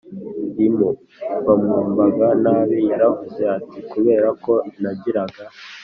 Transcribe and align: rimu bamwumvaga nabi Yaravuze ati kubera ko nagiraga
rimu 0.55 0.89
bamwumvaga 1.45 2.27
nabi 2.43 2.77
Yaravuze 2.91 3.41
ati 3.57 3.77
kubera 3.91 4.27
ko 4.43 4.53
nagiraga 4.81 5.43